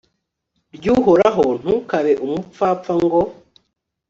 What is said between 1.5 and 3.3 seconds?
ntukabe umupfapfa ngo